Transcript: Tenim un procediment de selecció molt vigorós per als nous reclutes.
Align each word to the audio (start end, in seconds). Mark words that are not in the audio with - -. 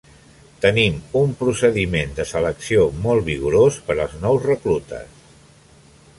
Tenim 0.61 0.95
un 1.19 1.35
procediment 1.41 2.15
de 2.21 2.25
selecció 2.31 2.89
molt 3.05 3.29
vigorós 3.29 3.79
per 3.91 3.99
als 4.01 4.19
nous 4.27 4.51
reclutes. 4.53 5.25